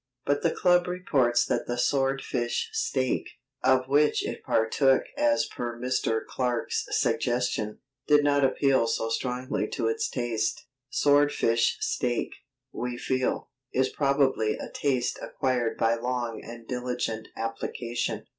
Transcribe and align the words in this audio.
But 0.25 0.41
the 0.41 0.49
club 0.49 0.87
reports 0.87 1.45
that 1.45 1.67
the 1.67 1.77
swordfish 1.77 2.71
steak, 2.73 3.29
of 3.63 3.87
which 3.87 4.25
it 4.25 4.43
partook 4.43 5.03
as 5.15 5.45
per 5.45 5.77
Mr. 5.79 6.25
Clarke's 6.25 6.87
suggestion, 6.89 7.81
did 8.07 8.23
not 8.23 8.43
appeal 8.43 8.87
so 8.87 9.09
strongly 9.09 9.67
to 9.73 9.87
its 9.87 10.09
taste. 10.09 10.65
Swordfish 10.89 11.77
steak, 11.81 12.31
we 12.71 12.97
feel, 12.97 13.51
is 13.73 13.89
probably 13.89 14.55
a 14.57 14.71
taste 14.71 15.19
acquired 15.21 15.77
by 15.77 15.93
long 15.93 16.41
and 16.43 16.67
diligent 16.67 17.27
application. 17.37 18.25